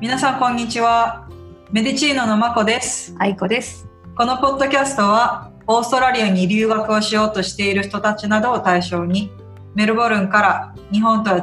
[0.00, 1.28] 皆さんこんにちは。
[1.72, 3.16] メディチーノのまこです。
[3.18, 3.88] 愛子です。
[4.14, 9.32] このポッドキャストは、オーストラリアに留学をしようとしている人たちなどを対象に、
[9.74, 11.42] メルボルンから日本とは違う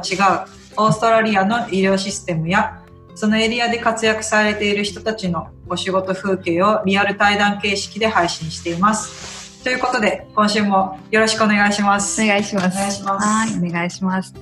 [0.78, 2.82] オーストラリアの医療システムや、
[3.14, 9.62] そのエリアで活躍されている人たちのお仕事風景をリアル対談形式で配信しています。
[9.64, 12.22] ということで、今週もよろしくお願いします。
[12.22, 12.74] お願いします。
[12.74, 14.32] お願いしますはい、お願いします。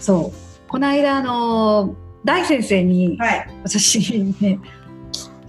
[0.00, 3.48] そう、この間あの大先生にはい。
[3.64, 4.58] 私ね、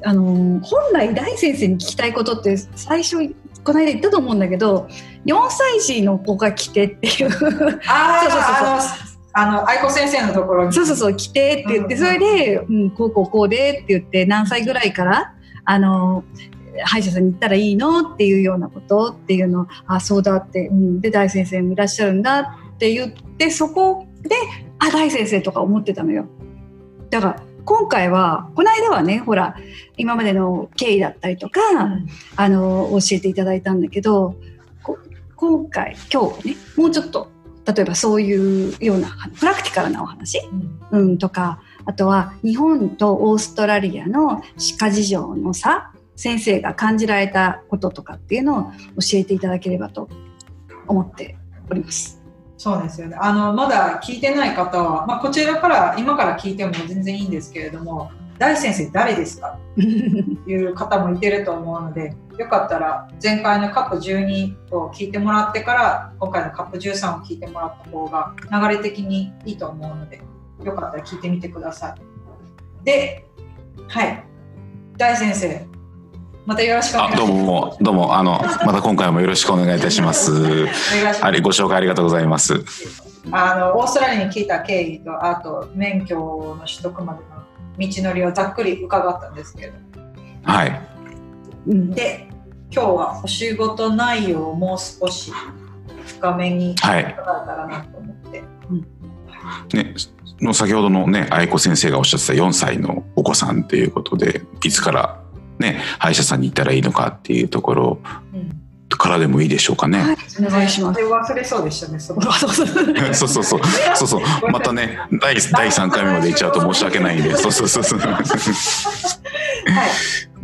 [0.03, 3.17] あの本来大先生に聞きたいことって最初
[3.63, 4.87] この間言ったと思うんだけど、
[5.25, 7.89] 4歳児の子が来てっていう、あそうそうそう
[9.33, 10.73] あ、あの、あの、愛子先生のところに。
[10.73, 15.33] そうそうそう来てって言って、うんそれで、うん、こうこうこうでって言って何歳ぐらいから
[15.65, 16.23] あの
[16.83, 24.35] 歯医者さんに行ったらいいのっていうようなことっていうのをあそうだって、うん、で大先生もいらっしゃるんだって言ってそこで
[24.79, 26.27] あ大先生とか思ってたのよ
[27.09, 29.55] だから今回はこの間はねほら
[29.97, 32.07] 今までの経緯だったりとか、うん。
[32.35, 34.35] あの教えていただいたんだけど
[34.83, 34.99] こ
[35.35, 37.31] 今回今日はねもうちょっと
[37.65, 40.39] 例えばそういうようなプラクティカルなお話？
[40.91, 50.07] うん、とかあとは日本とオーストラリアの歯科事情の差先生が感じられたこととかっていうのを教えていただければと
[50.87, 51.35] 思って
[51.69, 52.24] おります。
[52.57, 53.17] そうですよね。
[53.19, 59.57] あの、まだ聞いてない方は、まあ、こちらから、今から聞いても全然いいんですけれども、大先生誰ですか？
[59.75, 68.33] と いう方もいてると思うので、よかったら前回のカップ12を聞いてもらってから、今回のカップ13を聞いてもらった方が
[68.69, 70.21] 流れ的にいいと思うので、
[70.63, 71.95] よかったら聞いてみてください。
[72.83, 73.25] で、
[73.87, 74.23] はい。
[74.97, 75.65] 大先生、
[76.45, 77.43] またよろしくお願いあどうします。
[77.43, 80.31] もどうもあのまた今回もよろしくお願いいたします。
[81.21, 82.63] あれご紹介ありがとうございます。
[83.31, 87.45] あのオーストラリアに聞いた経緯とあと免許の取得までの
[87.77, 89.73] 道のりをざっくり伺ったんですけど
[90.43, 90.81] はい
[91.67, 92.27] うんで
[92.71, 95.31] 今日はお仕事内容をもう少し
[96.05, 98.43] 深めに伺はいえたらなと思って、
[99.75, 99.95] ね
[100.41, 105.24] の先ほどのね愛子先生がおっしゃってた4歳のお子さんっていうことでいつから
[105.59, 107.99] ね歯医者さんに行ったらいいのかっていうところ。
[108.89, 109.99] からでもいいでしょうかね。
[109.99, 110.99] はい、お願いします。
[110.99, 112.65] 忘れそうでしたね そうそうそう。
[113.13, 114.07] そうそうそう。
[114.07, 117.35] そうまたね第 第3回目まで行っちゃうと申し訳ないんで。
[117.35, 117.99] そうそうそうそう。
[117.99, 118.23] はい。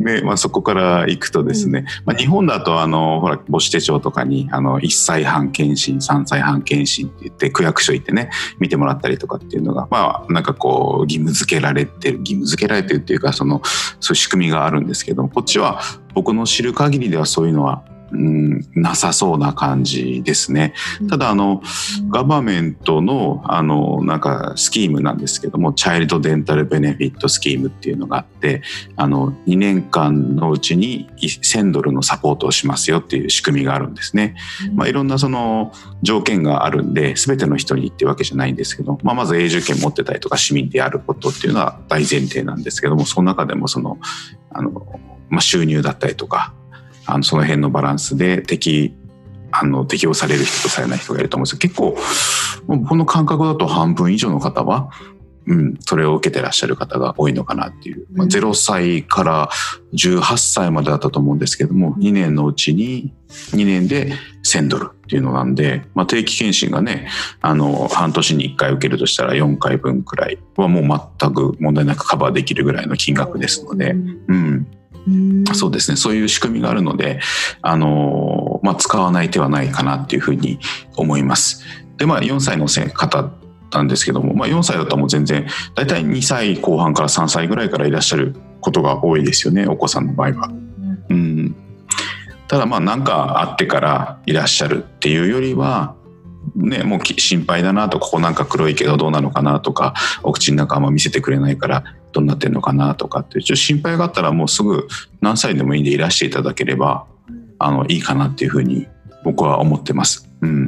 [0.00, 13.62] で、まあ、そこから行くとですね、まあ、日本だとあのほら母子手帳とかにあの1歳半検診3歳半検診って言って区役所行ってね見てもらったりとかっていうのがまあなんかこう義務付けられてる義務付けられてるっていうかその
[14.00, 15.80] そういう仕組みがあるんですけどもこっちは
[16.14, 20.74] 僕の知る限りではそういうのはうんなさそうな感じですね。
[21.08, 21.62] ただあの
[22.10, 28.62] ガバメントのあのなんかスキームなんですけどもチャイルドデンタルベネフィットスキームっていうのがあって
[28.96, 34.36] あの2年間のうちに1000ドルのサポートをしますよっていう仕組みがあるんですね。
[34.74, 43.98] まあ、いろんなその条件があるんで全ての人にっていうわけじゃないんですけど、まあ、まず永住権持ってたりとか市民であることっていうのは大前提なんですけどもその中でもその
[44.50, 44.70] あの、
[45.28, 46.54] まあ、収入だったりとか
[47.06, 48.94] あのその辺のバランスで適
[49.52, 51.58] あの適用される人とされない人がいると思うんです。
[51.58, 51.96] けど結
[52.66, 54.90] 構僕の感覚だと半分以上の方は、
[55.46, 59.50] うん、それを受けてらっしゃる方が多いのかなっていう、まあ、うん0歳から
[59.92, 63.12] 18歳までだったと思うんですけども2年のうちに
[63.50, 64.12] 2年で
[64.44, 67.08] 1000ドルっていうのなんで、まあ、定期検診がね
[67.40, 74.66] あの半年に1回受けるとしたら4回分くらいはもう全く問題なくカバーできるぐらいの金額ですので、うん、うん
[75.54, 75.96] そうですね。
[75.96, 77.20] そういう仕組みがあるので、
[77.60, 80.58] あのーまあ、使わない手はないかなっていうふうに
[80.96, 81.64] 思います。
[81.98, 83.30] で、まあ、4歳のせ方
[83.72, 90.50] なんですけども、まあ、4歳だともう全然、だいたい2歳後半から3歳ぐらいからいらっしゃることが多いですよね、お子さんの場合は。
[91.10, 91.54] うん。
[92.46, 95.96] ただ、まあ、なんかあってからいらっしゃるっていうよりは、
[96.54, 104.86] ね、もうき心配だなと、ここなんか黒いけどどうなのかなとか、お口の中あんま見せてくれないからどうなってんのかなとかって、ちょっと心配があったらもうすぐ
[105.20, 107.06] 何歳でもいいんでいらしていただければ、
[107.58, 108.86] あの、いいかなっていうふうに
[109.24, 110.28] 僕は思ってます。
[110.40, 110.66] うん。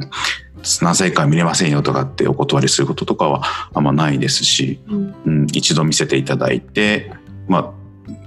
[0.81, 3.43] 何歳か見れませんよとかってお断りすることとかは
[3.73, 7.11] あんまないですし、うんうん、一度見せていただいて、
[7.47, 7.73] ま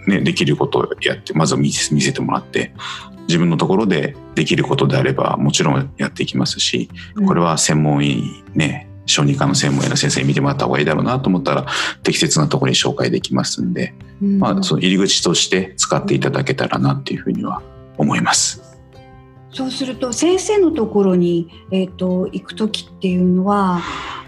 [0.06, 2.72] あ、ね、できることをやって、まずは見せ見せてもらって、
[3.26, 6.88] 自分のところでできることであればもちろんやっていきますし、
[7.26, 11.66] これは専門医ね、小児科の専門医の先生に見てもらった方がいいだろうなと思ったら
[12.02, 14.38] 適切なところに紹介できますんで、うん。
[14.38, 17.62] まあ、その入り口として使っていただけたらなっていうふうには
[17.96, 18.62] 思います。
[19.50, 23.80] そうすると先生のところに、えー、と行く時っていうのは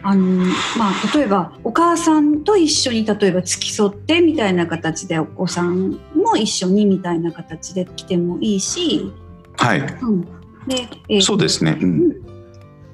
[0.03, 0.47] あの、
[0.79, 9.13] まあ、例えばお母さんと一緒に例えば付き添ってみたいな形でお子さんも一緒にみたいな形で来てもいいし、
[9.59, 10.23] はい、うん、
[10.67, 12.30] で、えー、そうですね、うん、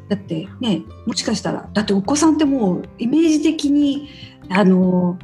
[0.09, 4.09] だってねもしかしたらだってお子さんってもうイメージ的に
[4.49, 5.19] あの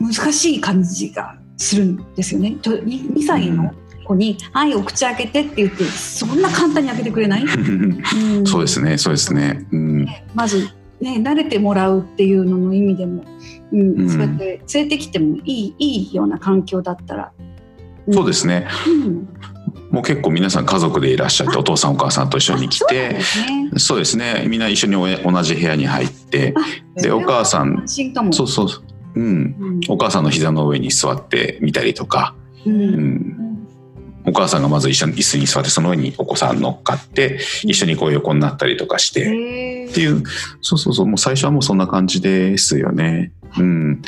[0.00, 2.56] 難しい感じがするんですよね。
[2.62, 3.72] 2, 2歳の
[4.04, 10.68] 子に「はいお口開けて」って言ってそんな簡単に開けてくれない、うん、そうですねそうですね、うん、まず
[11.00, 13.24] ね慣れてもらうっていうのの意味でも、
[13.72, 17.32] うん、うん、そうやって連れてきてもいいいいような環境だったら、
[18.10, 19.28] そうですね、うん
[19.90, 23.18] もう結構皆さん家族でいらっしゃってお父さんお母さんと一緒に来て
[23.76, 24.44] そうですね。
[24.46, 26.54] みんな一緒に同じ部屋に入って
[26.96, 28.68] でお母さんそうそう
[29.14, 29.20] う。
[29.20, 32.34] ん、お母さんの膝の上に座ってみたりとか、
[32.66, 33.66] うん、
[34.26, 39.88] お母さんがまず一緒に椅子に座ってその上にお子さん乗っかって一緒にこう横になったりとかして。
[39.88, 40.22] っていう
[40.60, 41.06] そうそうそう。
[41.06, 43.32] もう最初はもうそんな感じですよね。
[43.58, 44.02] うん、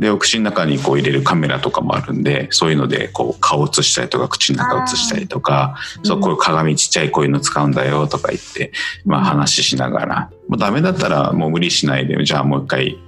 [0.00, 8.72] でお口の中にこう入れるカメラとかもあるんでそういうのでこう顔映したりとか口の中映したりとかそうこういう鏡ちっちゃいこういうの使うんだよとか言って、
[9.04, 12.98] まあ、話しながら、もうダメだったらもう無理しないでじゃあもう一回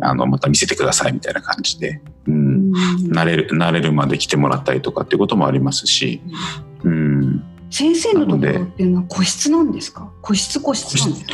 [0.00, 2.72] あのまた見せてくださいみたいな感じで、うん、
[3.10, 6.20] 慣れる慣れるまで来てもらったりとかっていうこともありますし。
[6.84, 7.42] うん。
[7.70, 10.12] 先生のところっていうのは個室なんですか？
[10.20, 11.32] 個室個室なんですか？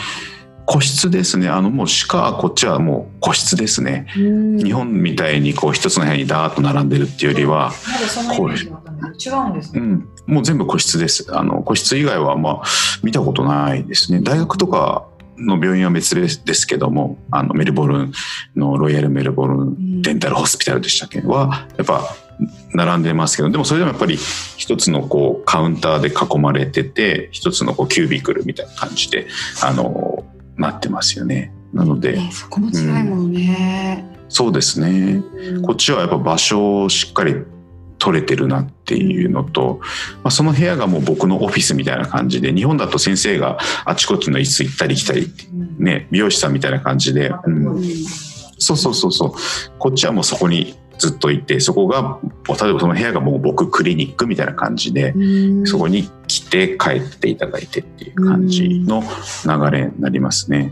[0.70, 1.48] 個室ですね。
[1.48, 4.06] あのもうしかこっちはもう個室ですね。
[4.14, 7.72] 日本みたいにこう一つの部屋にダーッと並んでるっていうよりは
[9.18, 11.26] 違うんです、うん、もう全部個室です。
[11.36, 12.62] あの個室以外はまあ
[13.02, 14.20] 見たことないですね。
[14.20, 18.12] 大学とかの病院は別ですけどもあのメルボルン
[18.54, 21.20] のロイヤルメルボルンデンタルホスピタルでしたっけ？
[21.22, 22.14] はやっぱ
[22.72, 24.16] 並んでますけどでもそれでもやっぱり
[24.56, 29.26] 一つのこうカウンターで囲まれてて一つのこうキュービクルみたいな感じで
[29.62, 30.19] あの
[30.60, 31.52] なってますよね。
[31.72, 35.22] なので、そこも違いもんね、うん、そうですね、
[35.52, 37.36] うん、こっちはやっぱ場所をしっかり
[37.98, 39.78] 取れてるなっていうのと、
[40.24, 45.28] まあ、その部屋がもう僕のオフィスみたいな感じで日本だと先生があちこちの椅子行ったり来たり、
[45.78, 47.84] ね、美容師さんみたいな感じで、うん、
[48.58, 49.32] そうそうそうそう。
[49.78, 52.18] こっちはもうそこにずっといてそこが
[52.48, 55.14] 例えばその部屋がもう僕クリニックみたいな感じで
[55.64, 56.10] そこに
[56.50, 59.02] 来て帰っていただいてっていう感じの
[59.46, 60.70] 流れになりますね。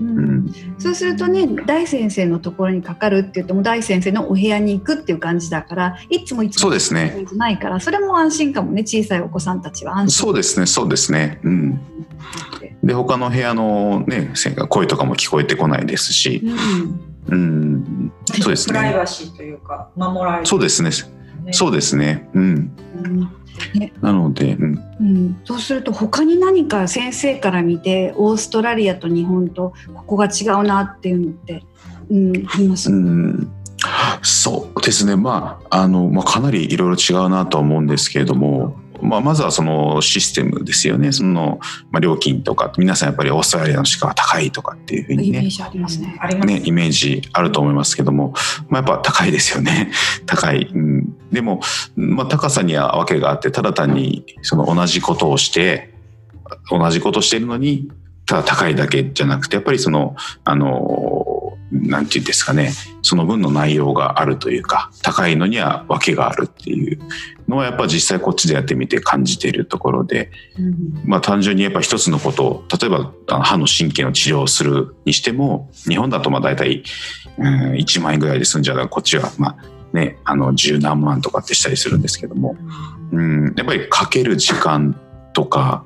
[0.78, 11.40] そうするとね大先生のところにかかるって言っても大先生のお部屋に行くっていう感じだからいつもいつもそうですねないからそれも安心かもね小さいお子さんたちは安心そうですねそうですね。
[11.44, 11.80] うん
[12.82, 14.32] で他の部屋のね
[14.69, 16.42] 声とかも聞こえてこないですし、
[17.28, 18.72] うんうん、そうですね。
[18.72, 20.90] プライバシーというか守られる、そうですね。
[21.52, 22.28] そうですね。
[22.34, 22.72] うん。
[23.75, 31.62] ね、なので、うん、うん、そうすると他に何か先生から見てオーストラリアと日本とここが違うなっていうのって、
[32.10, 33.50] うん、言います、うん、
[34.22, 35.16] そうですね。
[35.16, 41.12] まああの、まあ、かなりいろいろ違うなとは思うんですけれどもまあ、まずはそのシステムですよね。
[41.12, 41.61] その、
[41.91, 45.39] まあ、料金とか皆さんやっぱりオーストラリアの歯科は高いとかっていうふうにね。
[45.39, 46.19] イメージありますね。
[46.45, 46.62] ね。
[46.65, 48.35] イメージあると思いますけども、
[48.69, 49.93] まあ、やっぱ高いですよね。
[50.27, 51.61] 高い、うん、でも、
[51.97, 55.95] まあ、高さには訳があってただ単にその同じことをして
[56.71, 57.89] 同じことしてるのに
[58.27, 61.38] ただ高いだけじゃなくてやっぱりそのあの
[61.70, 62.73] なんていうんですかね。
[63.02, 66.99] その分の内容があるというか高いのには訳があるっていう
[67.47, 76.83] のはやっぱ実際こっちでやってみて感じているところで、うん、まあ単純にやっぱ一つのことを例えば歯の神経の治療をするにしても日本だとまあ大体、
[77.38, 82.57] うん、1万円ぐらいで済んじゃうこっちはまあねあの十何万とかってしたりするんですけども、
[83.12, 84.99] うん、やっぱりかける時間
[85.33, 85.85] とか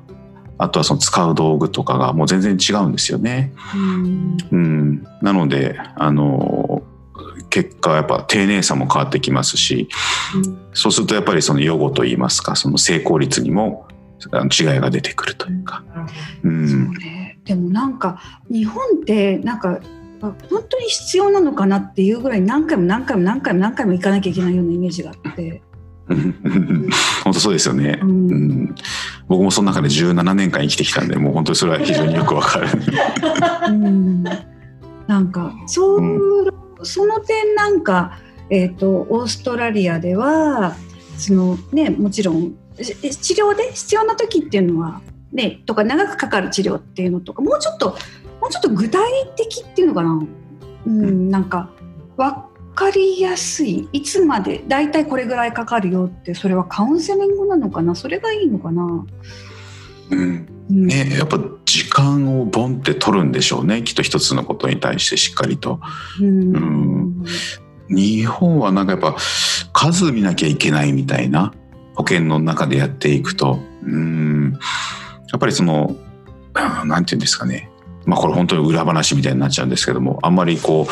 [0.57, 3.53] あとはその使う道具とかがもう全然違うんですよね。
[3.75, 6.83] うん、うん、なのであの
[7.49, 9.89] 結果やっぱ丁寧さも変わってきますし、
[10.35, 13.87] うん、そうするとやっぱりその予後といいますかその成功率にも
[14.25, 15.83] 違いが出てくるというか。
[16.43, 18.19] うん、ね、でもなんか
[18.49, 19.79] 日本ってなんか
[20.21, 20.35] 本
[20.69, 25.61] 当に必要なのかなっていうぐらい何回も何回も何回も何回も行かなきゃいけないようなイメージがあって。
[27.23, 28.75] 本当そうですよね、うん、うん、
[29.27, 32.67] 僕もその中で17年間生きてきたんでもう本当にそれは非常によくわかる、
[33.69, 34.23] うん、
[35.07, 36.51] なんかそう、うん、
[36.83, 38.19] その点なんか、
[38.49, 40.75] えーと、オーストラリアでは
[41.17, 42.93] そのねもちろん治
[43.33, 43.71] 療で？
[43.71, 47.95] 必要な時っていうのはねとか長くかかる治療っていうのとかもうちょっと
[48.41, 49.01] もうちょっと具体
[49.35, 50.19] 的っていうのかな、
[50.87, 51.69] うん、なんか
[52.17, 53.87] わかりやすい。
[53.93, 57.95] いつまで大体これぐらいかかるよってそれはカウンセリングなのかな？
[57.95, 59.05] それがいいのかな？
[60.11, 60.47] うん。
[60.69, 63.83] ね、やっぱ時間をボンって取るんでしょうね。
[63.83, 65.81] きっと一つのことに対してしっかりと。
[66.21, 67.25] うん、
[67.89, 69.17] 日本はなんかやっぱ
[69.73, 71.53] 数見なきゃいけないみたいな
[71.95, 73.59] 保険の中でやっていくと。
[73.83, 74.53] うん。
[74.53, 75.97] やっぱりその
[76.85, 77.69] 何て言うんですかね
[78.05, 80.87] まあこれ本当に裏話みたいになっちゃうんですけどもあんまりこ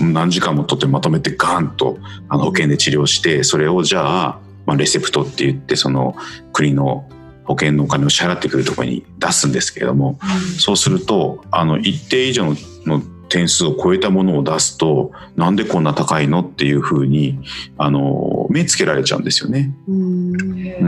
[0.00, 6.16] う何時間も取ってまとめてガンとあの保険で治療してそれをじゃあ、まあ、レセプトって言ってその
[6.52, 7.08] 国の
[7.44, 10.18] 保険のお金を支払ってくるところに出すんですけれども、
[10.60, 12.54] そうするとあの一定以上
[12.86, 13.02] の
[13.32, 17.38] 点数を超えたものを出すとなんでこんな高いのっていうふうに
[17.78, 19.74] あの目つけられちゃうんですよね。
[19.88, 19.92] う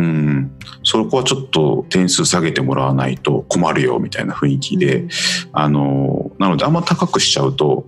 [0.01, 0.59] ん。
[0.83, 5.07] そこはちょっと点数下げてもらわないと困るよみたいな雰囲気で、
[5.53, 7.87] あのなのであんま高くしちゃうと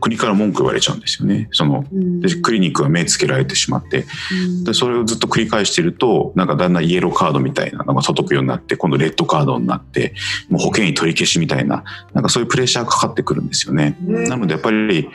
[0.00, 1.48] 国から文句言われちゃうんですよね。
[1.52, 1.84] その、
[2.20, 4.06] でクリニックが目つけられてしまって、
[4.64, 10.14] で、それをずっと繰り返してると、なんかだんだんイエローカードみたいなのが届くようになって、今度レッドカードになって、
[10.48, 13.96] もう保険医取り消しみたいな、なんかそういうプレッシャーがかかってくるんですよね。
[14.00, 15.08] なのでやっぱり、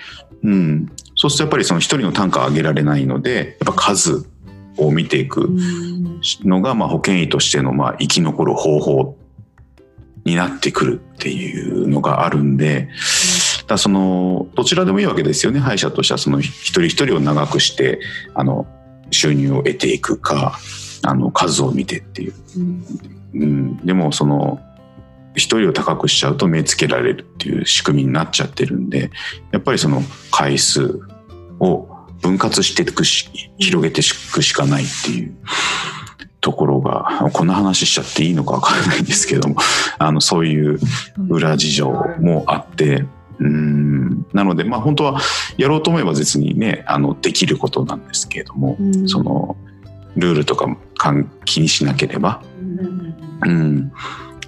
[0.44, 4.26] うん、そうするとやっぱりその一人の単価を上げられないので、やっぱ数
[4.78, 5.50] を見ていく
[6.44, 9.18] のが、まあ保険医としてのまあ生き残る方法
[10.26, 12.90] になってくるっていうのがあるんで、
[13.74, 15.60] だそのどちらでもいいわけですよね。
[15.60, 18.00] 歯医者としてはその一人一人を長くして
[18.34, 18.68] あの
[19.12, 20.60] 収入を得ていくか
[21.04, 22.86] あの数を見てっていう、うん、
[23.34, 24.60] うん、でもその
[25.36, 29.12] 一人を高くしちゃうと目つけられるっていう仕組みになっちゃってるんで
[29.52, 30.02] やっぱりその
[30.32, 31.00] 回数
[31.60, 31.88] を
[32.22, 35.36] 分割していくし広げていくしかないっていう
[36.40, 39.56] ところがこんな話しちゃっていいのかわからないんですけども
[39.98, 40.80] あのそういう
[41.30, 43.06] 裏事情もあって
[43.40, 44.26] うん。
[44.34, 45.20] なのでまあ本当は
[45.58, 49.58] やろうと思えば別にねあのできることなんですけれども、その
[50.16, 50.78] ルールとかも
[51.46, 52.42] 気にしなければ、
[53.46, 53.92] うん、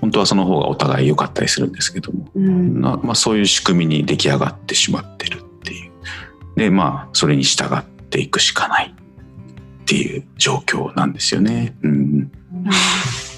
[0.01, 5.92] 本当はその方がお互い良かったりするんですけども、なまあ、そういう仕組みに出来上がってしまってるっていう。
[6.56, 11.75] でまあそれに従っていくしかないっていう状況なんですよね。
[11.82, 12.32] うん、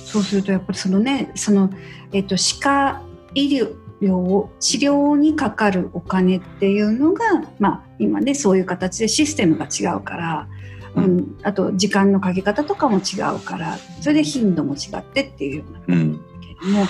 [0.05, 1.69] そうするとやっぱりそのねその、
[2.11, 3.01] えっと、歯科
[3.33, 7.25] 医療療治療にかかるお金っていうのが、
[7.59, 10.47] まあ、今ねそういう形でシステムが違うから、
[10.95, 15.97] うん、あと時間のかけ方とかも違うからそれで頻度も違ってっていうような。
[16.39, 16.85] けども、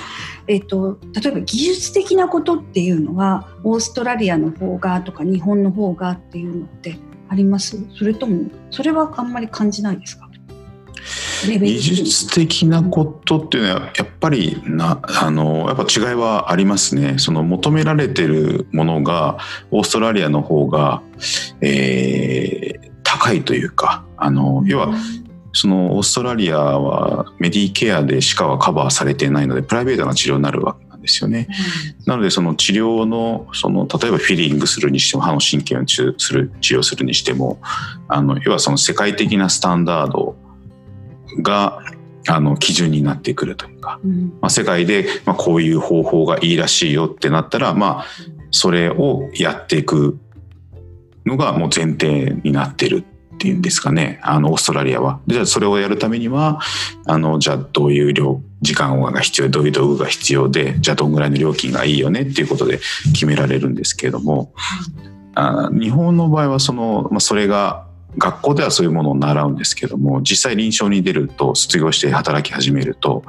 [0.47, 6.97] えーと、例えば技術的なことっていうのはオーストラリアの方がとか日本の方がっていうのって
[7.29, 7.77] あります？
[7.97, 10.26] それともそれはあんまり感じないですか？
[11.45, 19.37] 技術的なことっていうのはやっぱりなあのやっぱ違いはありますねその求められてるものが
[19.71, 21.01] オーストラリアの方が、
[21.61, 24.93] えー、高いというかあの要は
[25.53, 31.47] そのオーストラリアはメディケアで歯科はカバーされていないのでプライベートな治療になるわけなんですよね。
[31.99, 37.59] うん、なのでその治療のその例えばフィリングするにしても歯の神経を治する治療するにしても
[38.07, 40.35] あの要はその世界的なスタンダード
[41.41, 41.81] が
[42.27, 48.05] あの基準になってくるというか、うん、まあ、世界で、まあ、こういう方法がいいらしいよってなったら、まあ、
[48.51, 50.19] それをやっていく
[51.25, 53.05] のがもう前提になってる
[53.35, 54.19] っていうんですかね。
[54.23, 55.19] あのオーストラリアは。
[55.27, 56.59] じゃあそれをやるためには
[57.05, 62.79] あのじゃあどういう量時間が必要どういう道具が必要でじゃあどんぐらいの料金がいいよねっていうことで
[63.13, 64.53] 決められるんですけれども、
[65.35, 67.86] あ日本の場合はその、まあ、それが
[68.17, 73.23] 学校ではそういうものを習うんですけども実際臨床に出ると卒業して働き始めると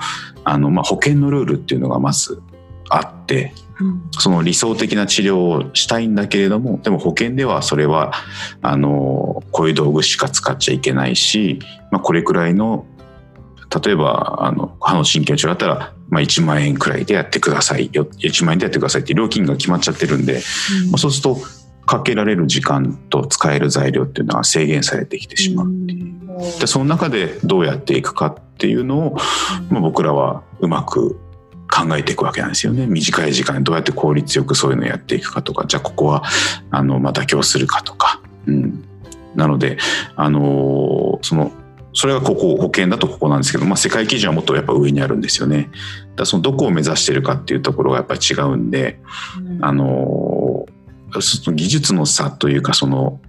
[0.45, 2.43] あの、まあ、保険のルールっていうのがまず
[2.89, 8.13] あって、うん、その理想的な治療をしたいんだけれどもでも保険ではそれは
[8.63, 11.59] あのこういう道具しか使っちゃいけないし、
[11.91, 12.87] まあ、これくらいの
[13.85, 20.41] 例えばあの歯の神経治療だったら、まあ、1万円くらいでやってくださいよ1万円でやってくださいって料金が決まっちゃってるんで、
[20.85, 21.37] うん、まあ、そうすると
[21.89, 25.67] かけられる時間と使える材料っていうのは制限されてきてしまう。
[25.67, 26.61] っていう。
[26.61, 29.17] でその中でどうやっていくかっていうのを、
[29.71, 31.19] まあ、僕らはうまく
[31.71, 32.87] 考えていくわけなんですよね。
[32.87, 35.65] 短い時間でどうやって効率よくそういうのをやっていくかとか。
[35.67, 36.23] じゃあここは
[36.71, 38.85] あの、まあ、妥協するかとか、うん、
[39.35, 39.79] なので
[40.15, 41.53] あのその
[41.95, 45.71] それがここ保険だとここなんですけど、まあ、世界基準はもっとやっぱ上にあるんですよね。
[46.17, 49.01] だそのどこを目指してるかっていうところがやっぱり違うんで、
[49.39, 49.85] うん、あの
[51.21, 53.21] その技術の差というかその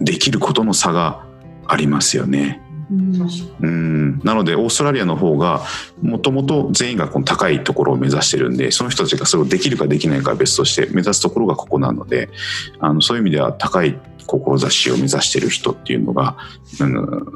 [0.00, 1.26] できることの差が
[1.66, 2.62] ありますよね。
[2.90, 5.62] うんなのでオーストラリアの方が
[6.00, 12.30] もともと全員がこの高いところを目指してるんでその人たちがそれをできるかできないかは別として目指すところがここなので
[12.78, 16.38] あのそういう意味では高い志を目指してる人っていうのが、
[16.80, 17.26] うん、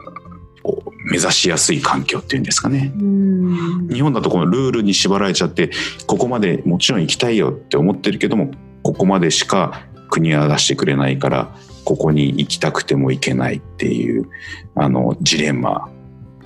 [1.11, 2.92] 目指しやすい環境っていうんですかね。
[2.96, 5.70] うん日本だとこのルールに縛られちゃって
[6.06, 14.28] ここまでもちろん行きたいよって思ってるけどもここまでしか国は出してくれないからここに行きたくても行けないっていう
[14.74, 15.90] あのジレンマ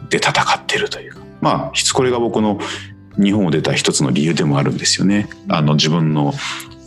[0.09, 1.21] で戦ってるというか。
[1.41, 2.59] まあこれが僕の
[3.17, 5.29] 日本を出た一つの理由でもあるんですよね。
[5.49, 6.33] あの自分の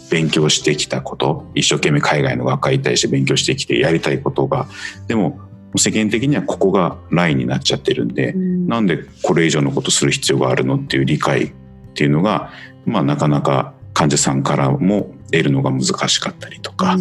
[0.09, 4.67] 勉強してきたこと一生懸命海外の学会行ったりして勉強してきてやりたいことが。
[5.07, 5.39] でも
[5.77, 11.53] 世間的にはここがラインになっちゃってるんで、なんでこれ以上のことする必要があるのっていう理解っ
[11.93, 12.51] ていうのが、
[12.85, 16.95] まあ、なかなか患者さんからも得るのが難しかったりとか、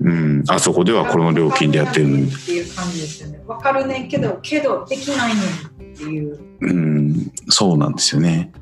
[0.00, 3.40] うん、あそこではこの料金でやってるのにっていう感じですよね。
[3.46, 5.44] わかるねんけど、けどできないねん
[5.94, 6.38] っていう。
[6.60, 8.52] うん、そうなんですよね。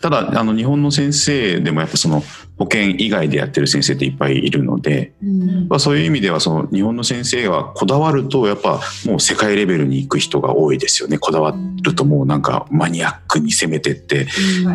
[0.00, 2.22] ただあの日本の先生でもやっぱその
[2.58, 5.68] 保険以外でやってる先生っていっぱいいるので、うん。
[5.68, 11.18] まあ、そういう意味ではその日本の先生はこだわるとやっぱもう世界レベルに行く人が多いですよね。
[11.18, 14.26] こだわるともうなんかマニアックに攻めてって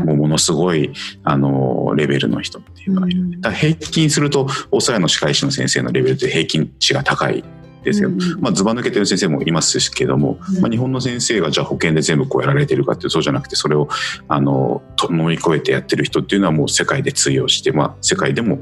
[0.06, 7.44] もうものすごいあのレベルの人っていうのがいる、だから平均するとオーストラリアの歯科医師の先生のレベルって平均値が高い
[7.86, 10.62] ですよ、まあ、ずば抜けてる先生もいますけども、うん。
[10.62, 13.88] まあ、日本の先生がじゃあ保険で全部こうやられてるかっていうとそうじゃなくてそれを
[14.28, 18.60] あのと乗り越えてやってる人っていうのはもう世界で通用して、まあ、世界でも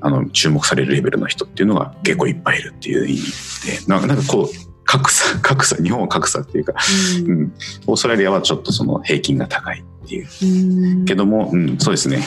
[0.00, 6.74] あの注目されるレベルの人っていうのが結構いっぱいいるっていう意味でなんかなんかこう格差格差日本は格差っていうか、
[7.26, 7.54] うん、
[7.86, 11.04] オーストラリアはちょっとその平均が高いっていう。
[11.04, 12.22] けども、うん、そうですね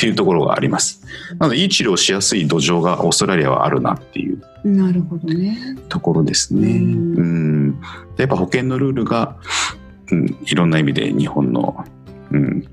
[0.00, 1.02] っていうところがあります。
[1.38, 5.76] なのでいい治療をしやすい土壌がオーストラリアはあるなっていうなるほどね。
[5.90, 6.68] ところですね。
[6.68, 7.80] ううん。
[8.16, 9.36] やっぱ保険のルールが、
[10.10, 11.84] うん、いろんな意味で日本の、
[12.30, 12.66] うん、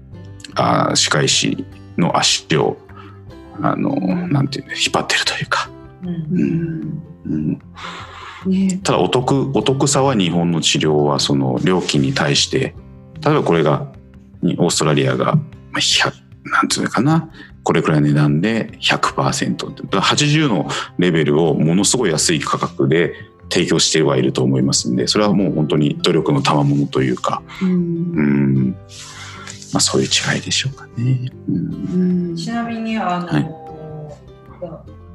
[0.55, 1.65] あー歯科医師
[1.97, 2.77] の足を
[3.61, 3.91] あの
[4.29, 5.69] なんていうの引っ張ってるというか、
[6.03, 7.01] うん。
[7.25, 8.79] うん。
[8.83, 12.73] ただお得お得さは日本の治療はその料金に対して
[13.21, 13.91] 例えばこれが
[14.41, 15.41] にオーストラリアがま
[15.73, 17.29] あ100なんていうのかな。
[17.63, 23.13] これくらいの値段で100%ってだから80のレベルをものすごい安い価格で
[23.49, 27.71] 提供してはいると思いますんでそれはもう本当に努力の賜物というか、うん。
[27.71, 28.71] うん。
[29.73, 31.29] まあ、そういう違いでしょうかね。
[31.49, 32.29] うん。
[32.29, 32.35] うん。
[32.37, 33.51] ちなみにあの、はい。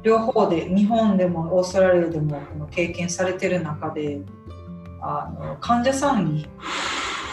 [0.03, 4.21] 両方で日本でもオーストラリアでもこの経験されてる中で
[5.01, 6.47] あの患者さんに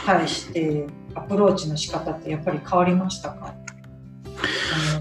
[0.06, 3.54] 対してアプローチの仕方ってやっぱり変わりましたか？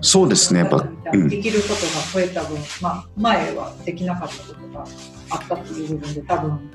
[0.02, 0.62] そうですね。
[0.62, 1.28] やっぱうん。
[1.28, 1.80] できることが
[2.14, 4.86] 増えた分、まあ、前はできなかったことが
[5.32, 6.72] あったっていう部分で多分なんていう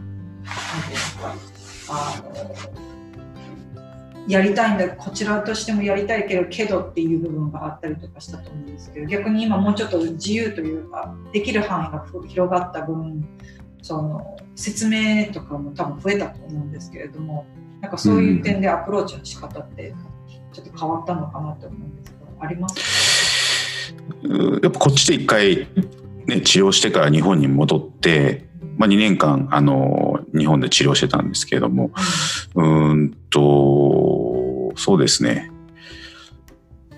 [1.21, 1.35] か
[1.89, 2.35] あの
[4.27, 13.29] やりたいんだこちらとしてもやりたいけどけどっていう部分があったりとかしたと思うんですけど逆に今もうちょっと自由というかできる範囲が広がった分
[13.83, 17.45] その説明とかも多分増えたと思うんですけれども
[17.83, 19.95] なんかそういう点でアプローチの仕方って
[20.53, 22.75] ちょっと変わったのかなと思うんですけどあります？
[22.79, 23.04] うん
[24.63, 25.69] やっぱこっちで一回、
[26.27, 31.91] ね、治療してから日本に戻って、まあ、2年間あの日本で治療してたんですけれども
[32.55, 35.51] うーんとそうですね。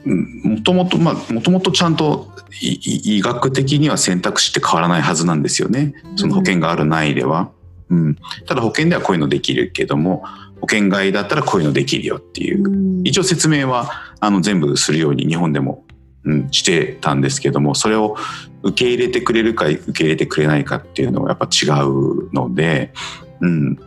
[0.04, 5.94] うんもともとまあもともとちゃんと医学的には選択肢って変わらないはずなんですよね。
[6.14, 7.50] その保険があるないでは、
[7.90, 8.16] うん、
[8.46, 10.24] ただ保険ではこういうのできるけども
[10.60, 12.64] 保険外だったらこういうのできるよっていう。
[12.64, 13.02] うん。
[13.04, 13.90] 一応説明は
[14.20, 15.84] あの全部するように日本でも、
[16.26, 18.16] うん、してたんですけどもそれを
[18.62, 22.92] 受け入れてくれるか受け入れてくれないかっていうのはやっぱ違うので、
[23.40, 23.78] うん、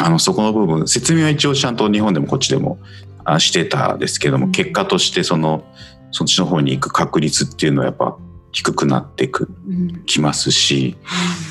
[0.00, 2.78] あのそこの部分説明は一応ちゃんと日本でもこっちでも
[3.24, 5.64] あしてたですけども結果としてその
[6.12, 8.16] そっちの方に行く確率っていうのはやっぱ
[8.52, 10.04] 低くなってくうん。
[10.04, 10.96] きますし、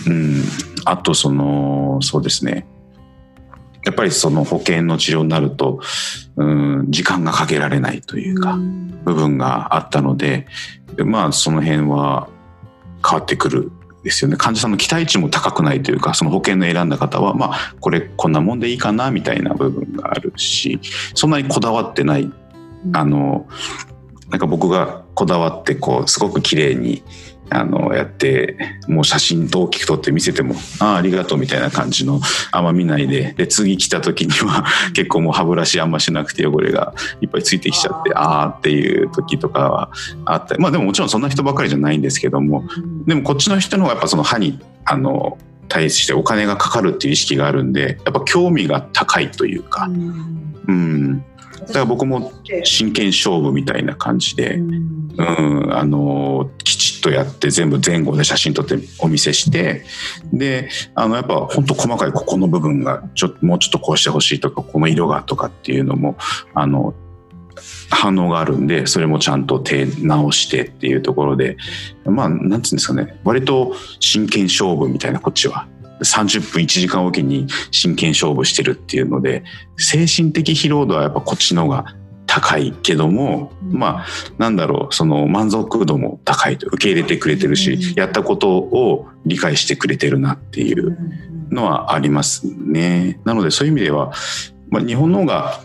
[0.07, 0.43] うん、
[0.85, 2.67] あとそのそうですね
[3.85, 5.79] やっぱりその保険の治療になると、
[6.35, 8.57] うん、時間がかけられないというか、
[9.05, 10.47] 部分があったので
[10.95, 12.27] でまあその辺は
[13.07, 13.71] 変わってくる
[14.03, 14.37] ですよね。
[14.37, 20.79] 患者さんの期待値も高くないというかその保険の選んだ方はまあこれこんなもんでいいかなみたいな部分があるし
[21.13, 22.31] そんなにこだわってない。
[22.93, 23.47] あの
[24.29, 27.03] なんか僕がこだわってこうすごく綺麗に
[27.49, 32.19] あのやってもう写真と大きく撮って見せても「ああありがとう」みたいな感じの
[32.51, 39.91] あんま見ないでで次来た時には結構もう歯ブラシあんましなくて汚れがいっぱいついてきちゃってああっていう時とかは
[40.25, 42.63] あったまあでももちろんそんな人ばかりじゃないんですけども。
[43.05, 51.19] でもこっちの人の方がやっぱその歯にあの対してお金がかかるっていう意識があるんでやっぱ興味が高いというか、うん、
[51.67, 52.31] だから僕も
[52.63, 59.83] 真剣勝負みたいな感じで、うん、あのきちっとやって全部前後で写真撮ってお見せして
[60.33, 66.17] であのやっぱ本当細かいここの部分がちょもうちょっとこうしてほしいとかこの色がとかっていうのも
[66.53, 66.93] あの
[67.89, 71.57] 反応があるんでそれもちゃんと手直してっていうところで
[72.05, 73.19] まあなんていうんですかね。
[73.23, 75.67] 割と真剣勝負みたいなこっちは。
[76.01, 79.45] 30分1時間おきに真剣勝負してるっていうので
[79.77, 81.95] 精神的疲労度はやっぱこっちの方が
[82.27, 84.05] 高いけども、まあ
[84.37, 90.97] なんだろうその満足度も高いと受け入れてくれてるし、やったことを理解してくれてるなっていう
[91.49, 93.19] のはありますね。
[93.23, 94.11] なのでそういう意味では、
[94.69, 95.61] まあ、日本の方が、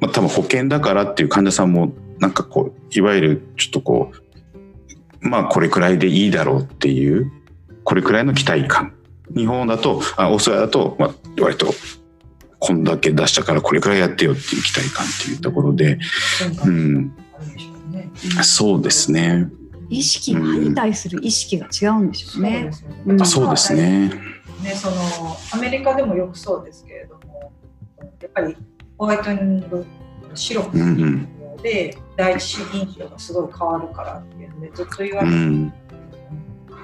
[0.00, 4.12] まあ、多分保険だからっていう患者さんもなんかこういわゆるちょっとこ
[5.22, 7.30] うまあこれくらいでいいだろうっていう
[7.84, 8.94] これくらいの期待感
[9.34, 11.72] 日本だとあオーストラリアだと、まあ、割と
[12.58, 15.98] こんだけ出したからこれくらいやってよっていう期待感っていうところで、
[16.64, 17.14] うん、
[18.42, 19.48] そうですね。
[19.88, 22.70] 意識歯に対する意識が違うんでしょうね。
[23.24, 24.10] そうですね。
[24.62, 24.96] ね、その
[25.52, 27.52] アメリカでもよくそうですけれども、
[27.98, 28.56] やっぱり
[29.00, 29.86] ホワイトニング
[30.34, 31.26] 白くする
[31.62, 35.72] で、第一印象がすごい変わるからっていうのでずっと言われて、うん、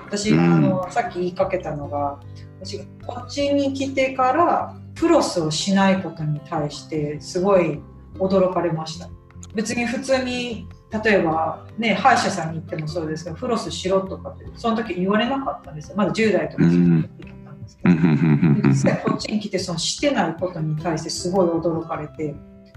[0.07, 2.19] 私、あのさっき言いかけたのが、
[2.63, 7.83] 私こっちに来てからフロスをしないことに対してすごい
[8.15, 9.11] 驚かれました。
[9.55, 10.67] 別に普通に
[11.05, 15.97] 例えばね歯医者さんに行ってもそうですけどフロスしろとかってその時言われなかったんですよ。
[15.99, 17.19] まだ10代とか10代だったん。
[17.19, 17.46] ですけど、
[17.87, 22.35] 実際こっちに来てそのしてないことに対してすごい驚かれて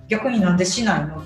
[0.07, 1.23] 逆になんでしないのっ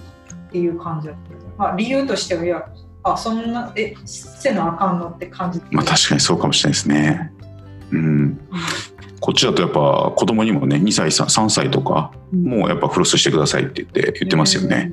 [0.51, 1.21] ていう感じだった、
[1.57, 2.67] まあ、理由としてはいや
[3.03, 7.33] あそんなえせなあかんのって感じまあ確かにそうかもしれないですね。
[7.91, 8.39] うん、
[9.19, 14.91] こっちだとやっぱ子供にもね2歳 3, 歳とかもうやっぱフロスしてくださいって言って言ってますよね、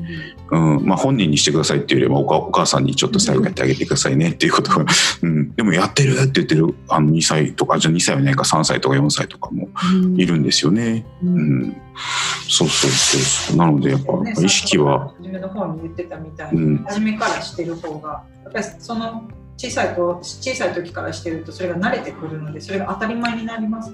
[0.51, 4.85] うんまあ、本人にしてくださいっていうよりはお母さんにちょっと最後やってあげてくださいねっていうことが、
[5.23, 9.69] うん、でもやってるって言ってるあの2歳とかじゃあ2歳はないか3歳とか4歳とかも
[10.17, 11.77] いるんですよね、うん、うん、
[12.49, 13.57] そうそうそうそう。
[13.59, 23.93] なのでやっぱ意識は、初めの方に言ってたみたいに、うん、初めからしてる方がやっぱりその小さい子小さい時からしてるとそれが慣れてくるのでそれが当たり前になります、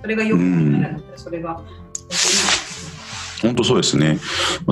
[0.00, 1.60] それがよくなるので、それが
[3.40, 4.18] 本当そうですね。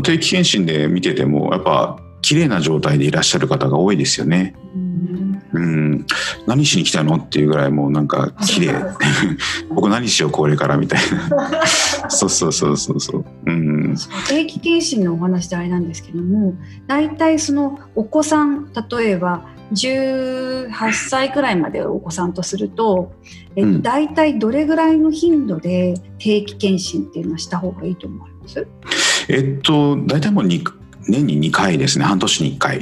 [0.02, 4.56] 定期検診で見ててもやっぱ綺麗な状態でいらっしゃる方が多いですよね。
[4.74, 5.11] うん、
[6.46, 7.16] 何しに来たの？
[7.16, 8.74] っていうぐらいもうなんか綺麗。
[9.68, 11.50] 僕何しようこれからみたいな。
[12.08, 13.24] そうそうそうそうそう。
[13.46, 13.96] うん。
[14.28, 16.54] 定期検診のお話であれなんですけども
[16.86, 23.12] 大体そのお子さん例えば18歳くらいまでお子さんとすると、
[23.56, 28.66] えっと、大体どれぐらいの頻度で定期検診っていうのはした方がいいと思います？
[29.28, 32.04] えっと大体もう年に2回ですね。
[32.04, 32.80] 半年に1回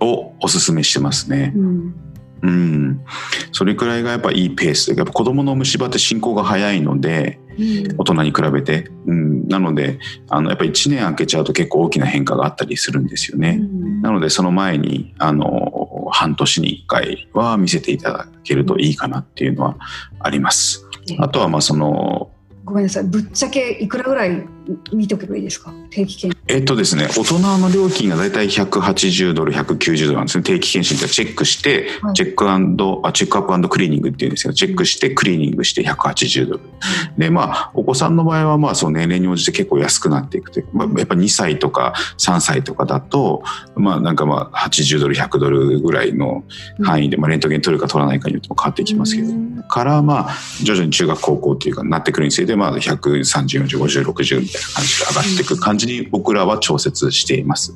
[0.00, 1.52] をおすすめしてますね。
[1.54, 1.94] うん。
[2.42, 3.04] うん、
[3.50, 4.90] それくらいがやっぱいいペース。
[4.94, 19.76] でやっぱ子どもの虫歯って進行が早いので、うん、大人に比べて、うん、なのであのやっぱり1年空けちゃうと結構大きな変化があったりするんですよね、うん、なのでその前にあの半年に1回は見せていただけるといいかなっていうのは
[20.20, 20.86] あります。
[21.18, 22.30] あとはまあその
[22.66, 23.04] ごめんなさい。
[23.04, 24.44] ぶっちゃけいくらぐらい
[24.92, 25.72] 見ておけばいいですか？
[25.90, 26.56] 定期検診。
[26.56, 30.42] えっとですね大人の料金が大体180ドル190ドルなんですね。
[30.42, 43.44] 定期検診ってチェックして、はい、チェックアンドあチェックアップクリーニングっていうんですけどチェックしてクリーニングして180ドル、うん、でまあお子さんの場合はまあその年齢に応じて結構安くなっていくという、まあ、やっぱ2歳とか3歳とかだと
[43.76, 46.42] まあなんかまあ80ドル100ドルぐらいの
[46.82, 57.74] 範囲で、まあ、レントゲン取るか取らないかによっても変わってきますけど、うん、からまあ徐々に中学高校っていうかなってくるにつれてまあ130405060みたいな感じで上がっていく感じに僕らは調節しています。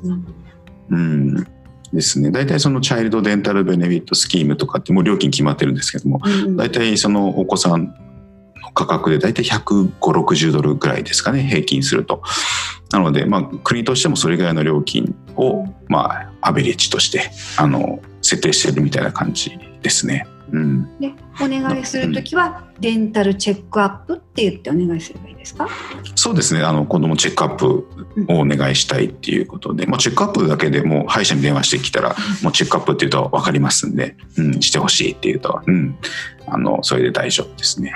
[0.89, 1.47] うん、
[1.93, 2.31] ですね。
[2.31, 6.21] 大体そのチャイルドデンタルベネフィットスキームとかってもう料金決まってるんですけども、
[6.55, 7.85] 大体そのお子さん
[8.61, 12.21] の価格で大体150、60ドルぐらいですかね、平均すると。
[12.91, 20.27] なので、まあ、国としてもそれぐらいの料金を、まあ、アベレージとして、あの、設定してるみたいな感じですね。
[20.51, 25.67] うん、でお願いする時は、デンタルチェックアップって言ってお願いすればいいですか？
[26.15, 26.61] そうですね。
[26.61, 27.87] あの子どもチェックアップ
[28.29, 35.97] をお願いしたいっていうことで、うん、まあ、チェックアップだけでも歯医者に電話してきたら、もうチェックアップっていうと分かりますんで、うん、してほしいっていうと、うん、
[36.47, 37.93] あのそれで大丈夫ですね。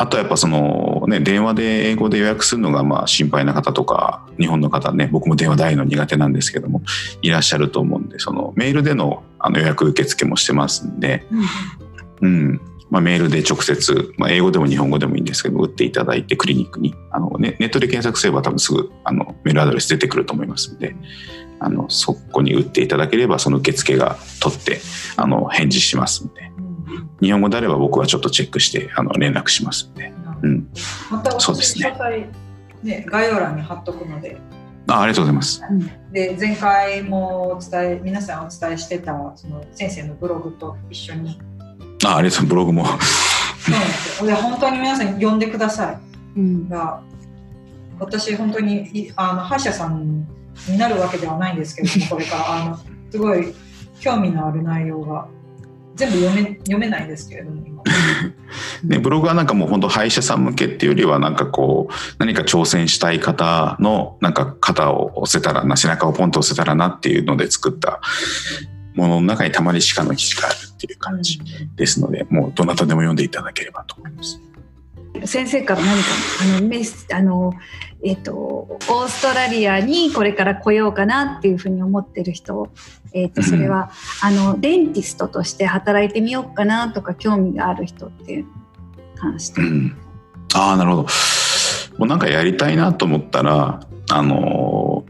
[0.00, 6.80] あとやっぱそのね電話で英語で予約するのがまあ心配な方とか日本の方ね僕も電話大の苦手なんですけども
[7.20, 11.26] いらっしゃると思うんでそのメールでのあの予約受付もしてますんで、
[12.22, 12.60] うん、うん。
[12.88, 20.96] まあ、メールで直接、まあ、英語でも日本語でもいいんですけど打っていただいてクリニックにあの、ね、ネットで検索すれば多分すぐあのメールアドレス出てくると思いますんで
[21.60, 24.80] あのそこに打っていただければその受付が取って
[25.16, 26.50] あの返事しますんで、
[27.20, 30.68] 日本語であれば僕はちょっとチェックしてあの連絡しますんで、うん、
[31.10, 31.94] またそうですね。
[32.82, 34.38] ね概要欄に貼っとくので。
[34.88, 35.62] あありがとうございます。
[36.12, 41.40] で前回もお伝え皆さんお伝えしてたその先生のブログと一緒に。
[42.04, 42.84] あありがとうブログも。
[42.86, 42.92] そ
[43.70, 44.26] うなんですよ。
[44.26, 45.98] で本当に皆さん読んでください、
[46.36, 47.02] うん、が
[47.98, 50.26] 私本当にあの歯医者さん
[50.68, 52.62] になるわけではないんですけどこれから。
[52.62, 52.78] あの
[53.10, 53.54] すごい
[54.00, 55.28] 興味のある内容が
[55.94, 57.82] 全部読め読めないですけれども今
[58.82, 68.00] ね、ブログはなんかもう本当歯医者さん向けっていうよりはなんかこう何か挑戦したい方のなんか肩を押せたらな背中をポンと押せたらなっていうので作った
[68.94, 71.40] ものの中にたまに歯科の記事があるっていう感じ
[71.76, 74.40] ですので、もうどなたでも読んでいただければと思います。
[75.24, 76.08] 先生から何か
[76.56, 77.52] あのメスあの
[78.02, 82.70] えっ、ー、とオーストラリアにこれから来ようかなっていうふうに思ってる人、
[83.12, 83.90] えっ、ー、とそれは、
[84.22, 88.46] あのデンティストとして働いてみようかなとか興味がある人っていう
[89.16, 89.60] 関して。
[89.60, 89.96] うん、
[90.54, 91.02] ああなるほど。
[91.98, 95.04] もうなんかやりたいなと思ったらあの、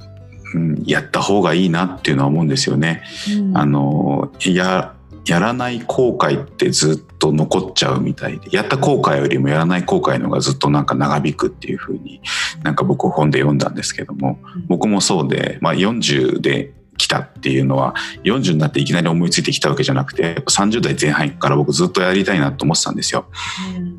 [0.55, 3.05] うん、やった方がいいなっていうのは思うんですよね。
[3.39, 4.95] うん、あのや
[5.26, 12.20] やらない後悔ってずっと残っちゃうみたいでやった後悔よりもやらない後悔の方がずっとなんか長引くっていうふうに
[12.62, 23.26] なんか僕本で読んだんですけども僕もそうで、まあ、40で来たっていうのは40になっていきなり思いついてきたわけじゃなくて30代前半から僕ずっとやりたいなと思ってたんですよ。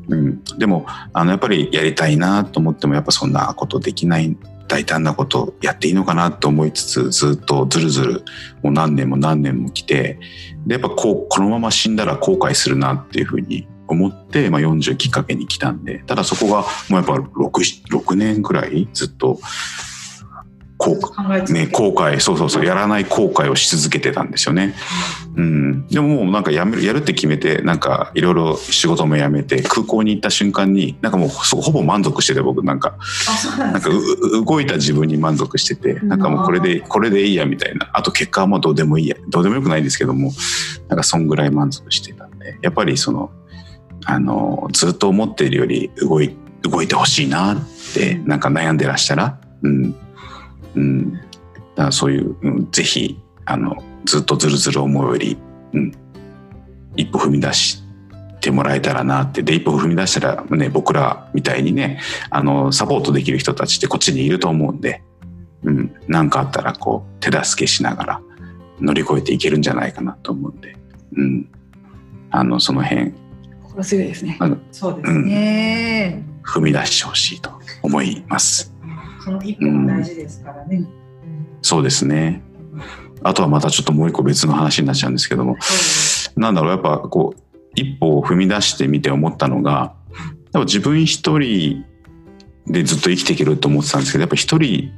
[0.08, 4.36] うん、でもあのやっぱりやりたいなと思ってもやっぱそんなことできない
[4.72, 8.24] 大胆なことやっていいのかなと思いつつずっとずるずる
[8.62, 10.18] もう何年も何年も来て
[10.66, 17.50] でやっぱこうこのまま死んだら後悔するなっていうふうに思って、まあ、40きっかけに来たんでただそこがもうやっぱ 6,
[17.90, 19.38] 6年くらいずっと
[20.90, 24.74] 後ね、後悔そうそうそうやらない後悔をし続けてたんですよね、
[25.36, 32.96] うん、でももうなんかやめるやるって決めてなんかいろいろ仕事も辞めて空港に行った瞬間になんかもうほぼ満足してて僕なんか。
[33.58, 33.90] なんか。
[34.44, 37.90] 動いた自分に満足しててなんかもうこれでこれでいいやみたいな。
[37.92, 39.16] あと結果はもうどうでもいいや。
[39.28, 40.32] どうでもよくないんですけども
[40.88, 42.58] なんかそんぐらい満足してたんで。
[42.62, 43.30] やっぱりその
[44.04, 47.56] あのずっと思っているより動い動いてほしいなっ
[47.94, 49.94] てなんか悩んでらしたら、うん、
[50.74, 51.22] うん、だか
[51.76, 55.36] らそういう、うん、ぜひあのずっとずるずる思うより、
[55.72, 55.92] うん、
[56.96, 57.82] 一歩踏み出し
[58.40, 59.42] てもらえたらなって。
[59.42, 65.02] で一歩踏み出したら、ね、僕らみたいにねあのサポートできる人たちってこっちにいると思うんで
[65.62, 68.22] 何、うん、かあったらこう手助けしながら
[68.80, 70.76] 乗り越えていけるんじゃないかなと思うんで、
[71.16, 71.48] うん、
[72.30, 73.12] あのその辺。
[73.62, 74.38] 心強いですね。
[74.72, 77.50] そうですね、うん、踏み出してほしいと
[77.82, 78.71] 思います。
[79.24, 80.88] その一歩が大事ですからね、うん、
[81.62, 82.42] そうですね。
[83.22, 85.56] あとはまたちょっともう一個別の話になっちゃうんですけども、
[86.36, 87.40] なんだろうやっぱこう
[87.74, 89.94] 一歩を踏み出してみて思ったのが
[90.54, 91.84] 自分一人
[92.66, 94.90] でずっと生きていけると思ってたんですけどやっぱ一人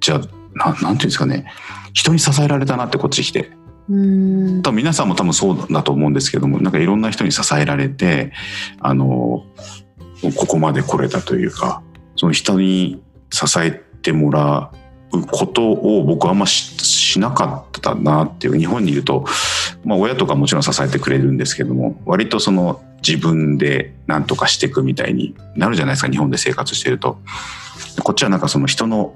[0.00, 0.20] じゃ
[0.54, 1.46] ななんていうんですかね。
[1.94, 3.50] 人に支えられたなってこっち来て。
[3.88, 4.62] うん。
[4.62, 8.32] 多分皆さんも多分そうだと思うんですけどもなんかいろんな人に支えられて
[8.80, 9.44] あの
[10.36, 11.82] ここまで来れたというか
[12.14, 13.01] その人に
[13.32, 14.70] 支えてもら
[15.12, 19.24] うことを僕はあんましなかったなっていう日本にいると、
[19.84, 27.18] まあ、親とかもちろん支えてくれるんですけども割とその自分で何とかしていくみたいになるじゃないですか日本で生活してると。
[28.02, 29.14] こっちはなんかその人の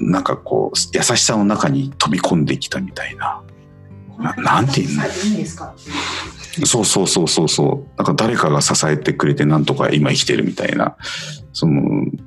[0.00, 3.42] なんかこう優しさの中に飛び込んできたみたいな。
[4.18, 5.02] ななんていうの？
[6.64, 7.96] そうそうそうそうそう。
[7.96, 10.96] なんか誰かが支えてくれてなんとか今生きてるみたいな。
[11.52, 11.82] その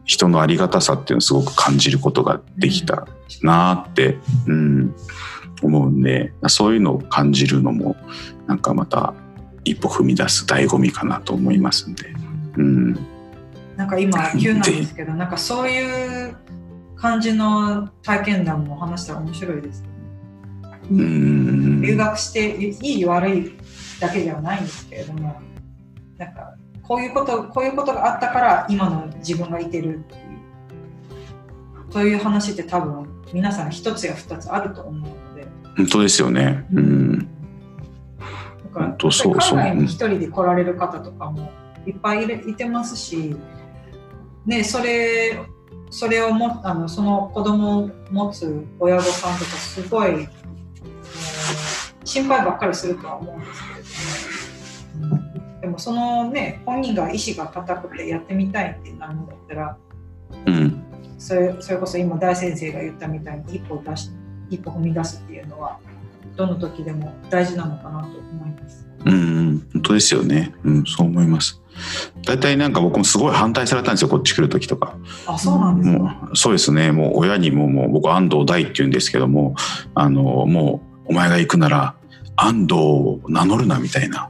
[0.05, 3.07] 人のありがたさっていうのをすごく感じることができた
[3.43, 4.95] なって、うん、
[5.61, 7.95] 思うんでそういうのを感じるのも
[8.47, 9.13] なんかまた
[9.65, 12.07] 一歩踏み出す醍醐味かなと思いますんで。
[12.57, 12.93] うん、
[13.75, 16.35] なんか今急なんですけどなんかそういう
[16.95, 19.89] 感じの体験談も話したら面白いですね。
[20.91, 21.81] うん。
[21.83, 23.58] 留学していい悪い
[23.99, 25.41] だけではないんですけれども
[26.17, 30.29] なんかこういうことこういうことがあったから今の自分がいてるっていう。
[31.91, 35.47] そういう話って多分皆さん一つや二つあると思うので。
[35.75, 36.65] 本当ですよね。
[36.73, 37.19] うん。
[37.19, 37.25] だ
[38.73, 41.51] から海外に一人で来られる方とかも
[41.85, 43.35] いっぱいいてますし
[44.45, 45.39] ねそれ
[45.89, 50.27] それをもあのその子供を持つ親御さんとかすごい
[52.03, 53.78] 心配ばっかりするとは思うんですけれど
[55.61, 59.77] でもそのね本人が意志が固くてやってみたいってなるんだったら、
[60.45, 60.83] うん、
[61.17, 64.09] それそれこそ今大先生が言ったみたいに一歩出し
[64.49, 65.79] 一歩踏み出すっていうのは
[66.35, 68.87] どの時でも大事なのかなと思います。
[69.05, 70.53] うん、本当ですよね。
[70.63, 71.61] うん、そう思います。
[72.25, 76.29] 大体なんか僕もすごい反対されたんですよこっち来る時とかあそうなんですか？
[76.33, 79.55] そうですねもう親にももう僕安藤大って言うんですけども
[79.95, 81.95] あのもうお前が行くなら
[82.35, 84.29] 安藤を名乗るなみたいな、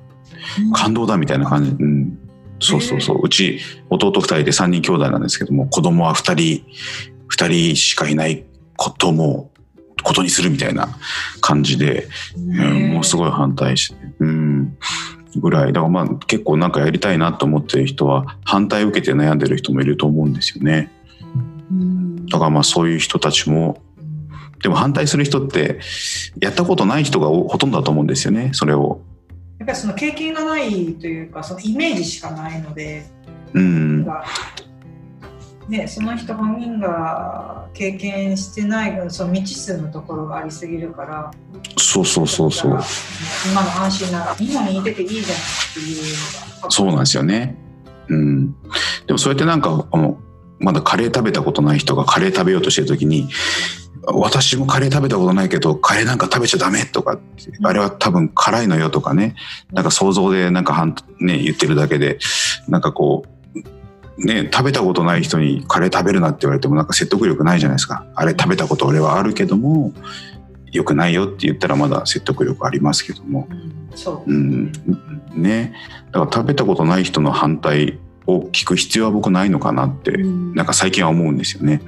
[0.74, 2.20] 感動だみたいな感じ、うん、
[2.60, 3.22] そうそうそう。
[3.24, 3.60] うち
[3.90, 6.66] 弟2人で3人兄弟なんですけども子供は2人
[7.32, 8.46] 2人しかいない
[8.78, 9.52] ことも
[10.04, 10.98] ことにするみたいな
[11.42, 14.78] 感じで、うん、もうすごい反対して、うん、
[15.36, 15.74] ぐらい。
[15.74, 20.92] だからまあ結構なんかやりたいなと思ってる人は反対を受けて悩んでる人もいると思うんですよね。
[22.32, 23.82] だからまあそういう人たちも
[24.62, 25.80] でも反対する人って
[26.40, 28.52] やったことない人がほとんどだと思うんですよね。
[28.54, 29.02] それを。
[29.60, 33.06] やっぱりその経験がないというかそのイメージしかないので、
[33.54, 34.06] うん、
[35.68, 41.32] ね、その人本人が経験してないその未知数のところがありすぎるから
[41.78, 42.72] そうそうそうそう。
[43.52, 45.42] 今の安心なら日本にいてていいじゃんっ
[45.74, 46.16] ていう
[46.58, 47.56] のがそうなんですよね。
[48.08, 48.56] うん。
[49.06, 50.20] でもそうやってなんかあの
[50.60, 53.30] まだカレー食べたことない人がカレー食べようとしてる時に
[54.04, 57.20] 私もカレー食べたことないけどカレーなんか食べちゃダメとか
[57.64, 59.36] あれは多分辛いのよとかね。
[59.72, 60.86] なんか想像でなんか
[61.20, 62.18] ね、言ってるだけで
[62.68, 63.40] なんかこう
[64.26, 68.06] ね、食べたことない人にカレー食べるなって言われてもなんか説得力ないじゃないですか。
[68.16, 69.94] あれ食べたこと俺はあるけども
[70.72, 73.48] よくないよって言ったらまだ説得力ありますけども、
[74.28, 74.72] うん、
[75.36, 75.74] ね。
[76.12, 78.00] だから食べたことない人の反対
[78.36, 81.82] を聞く必要は僕ないのかなって、うん、なんか最近は思うんですよね。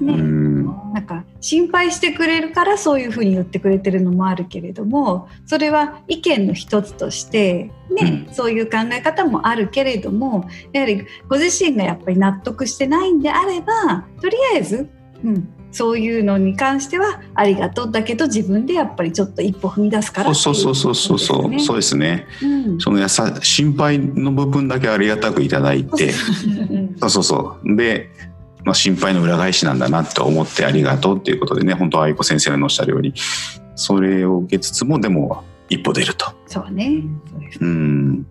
[0.00, 14.88] ね、うん、なんか心配してくれるからそういうふうに言ってくれてるのもあるけれどもそれは意見の一つとしてね、うん、そういう考え方もあるけれどもやはりご自身がやっぱり納得してないんであればとりあえず、
[15.24, 26.10] うん、そういうのに関してはありがとうだけど自分でやっぱりちょっと一歩踏み出すから、そうそうそうそうそうそうですね、うん、そのやさ心配の部分だけありがたくいただいて。
[26.10, 27.76] そうそうそう。
[27.76, 28.10] で、
[28.64, 33.14] まあ、心配の裏返しなんだなって思ってありがとうっていうことでね本当愛子先生のおっしゃるように。
[33.76, 36.26] それを受けつつもでも一歩出ると。
[36.48, 37.04] そうね。
[37.60, 38.26] うん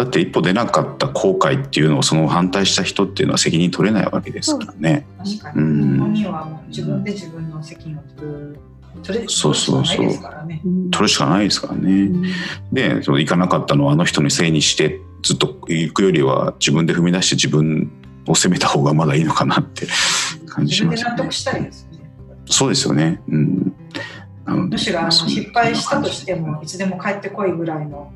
[0.00, 5.06] だって一歩出なかった後悔っていうのをその反対した人っていうのは責任取れないわけですからね。
[5.18, 8.58] 確かに、うん、本人はもう自分で自分の責任を取る。
[9.02, 10.06] 取そうそうそう、
[10.46, 11.92] ね、取るしかないですからね。
[11.92, 12.24] うん、
[12.72, 17.92] でその行かなかったのはあの人にせいにしてずっと行くよりは自分で踏み出して自分
[18.26, 19.86] を責めた方がまだいいのかなって
[20.46, 22.10] 感じします、ね、納得したいですね。
[22.46, 23.20] そうですよね。
[23.28, 23.74] うん。
[24.70, 28.10] むしろ失敗したとしてもいつでも帰ってこいぐらいの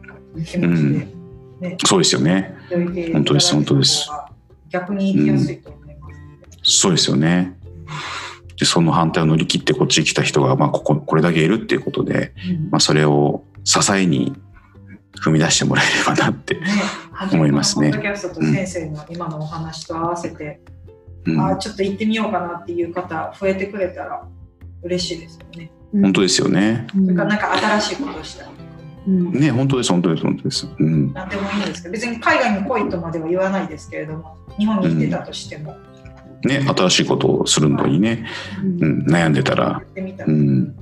[0.46, 1.04] 気持ちで。
[1.04, 1.23] うん
[1.60, 2.56] ね、そうですよね。
[3.12, 4.10] 本当です本当です。
[4.70, 7.56] 逆に言いやすいと思います、うん、そうですよね。
[8.58, 14.34] でその反対を乗り切ってこっちに来た人がまあこここれだけいるっていうことで、うん、まあそれを支えに
[15.20, 16.60] 踏み出してもらえればなって
[17.32, 17.90] 思いますね。
[17.90, 20.60] ポッドキャストと先生の今のお話と合わせて、
[21.24, 24.26] うん、あちょっと行ってみようかなっていう方増えてくれたら
[24.82, 25.70] 嬉しいですよね。
[25.92, 26.86] 本当ですよね。
[26.90, 28.50] それからなんか新しいことをしたり。
[29.06, 30.68] うん、ね本当です本当です本当です。
[30.78, 31.12] うん。
[31.12, 35.76] なんでもいいんですけど別に海外に来いとまでは言わないですけれども日本に来てたとしても。
[36.42, 38.26] うん、ね新しいことをするのにね、
[38.62, 39.82] うん、悩んでたら。
[39.96, 40.74] うん。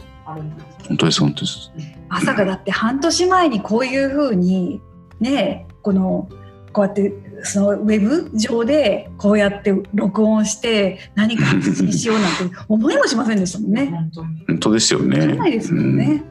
[0.88, 1.72] 本当です本当です。
[2.08, 4.80] まさかだって半年前にこういうふうに
[5.20, 6.28] ねこの
[6.72, 7.12] こうやって
[7.44, 14.10] そのウェブ上でこうやって録音して何か発信しようなんて思いもしませんでしたもんね。
[14.46, 15.26] 本当ですよね。
[15.34, 16.22] ないですもんね。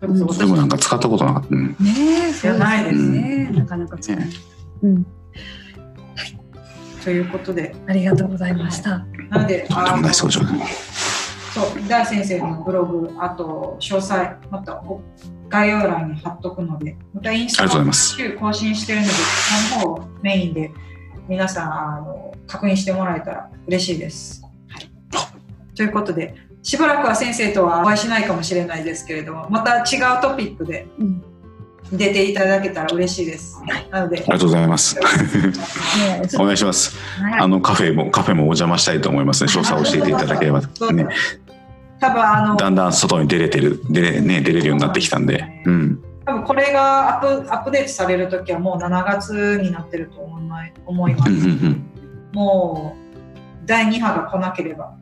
[0.00, 1.54] でもなんか使ったことなかった。
[1.54, 1.74] ね
[2.28, 3.50] え、そうないですね。
[3.52, 4.18] なかなか使え
[4.82, 5.06] うん。
[7.04, 9.04] ということで、ありがとうございました。
[9.30, 14.82] なので、あのそう、大先生のブログ、あと詳細、また
[15.48, 20.70] 概要欄に貼っとくので、またインスタも週更新してるので、その方をメインで
[21.28, 24.42] 皆さんあの確認してもらえたら嬉しいです。
[24.68, 30.86] はい、ということで、しばらくは先生とはお会いしないかもしれないですけれどもまた違うトピックで
[31.92, 33.60] 出ていただけたら嬉しいです。
[33.90, 34.96] なのでありがとうございます。
[36.38, 36.96] お願いします。
[37.40, 39.50] あのカフェもカフェもお邪魔したいと思いますね。
[39.50, 40.66] 詳細を教えていただければ、ね。
[41.98, 45.44] 多分あのだんだん外に出れてる出れね出れるようになってきたんで。
[45.64, 46.02] うん。
[46.26, 51.32] 多分これがアップアップデートされる時はもう7月になってると思い思います。
[52.32, 54.94] もう第2波が来なければ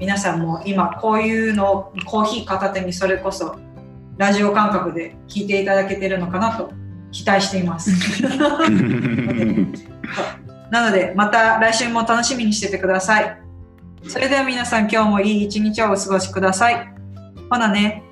[0.00, 3.56] 皆さんも今こういうのをコーヒー片手にそれこそ
[4.16, 6.72] ラジオ感覚で聞いていただけてるのかなと
[7.12, 7.90] 期待しています。
[10.70, 13.38] なのでまた来週も楽しみにしててください。
[14.08, 16.88] それでは皆さん今日もいい一日をお過ごしください。
[17.50, 18.02] ほなね